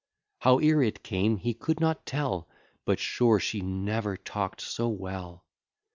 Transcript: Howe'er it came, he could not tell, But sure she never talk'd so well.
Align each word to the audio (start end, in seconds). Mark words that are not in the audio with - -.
Howe'er 0.39 0.81
it 0.81 1.03
came, 1.03 1.37
he 1.37 1.53
could 1.53 1.79
not 1.79 2.07
tell, 2.07 2.49
But 2.85 2.97
sure 2.97 3.39
she 3.39 3.61
never 3.61 4.17
talk'd 4.17 4.59
so 4.59 4.87
well. 4.89 5.45